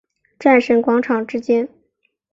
[0.39, 1.69] 战神广场之间。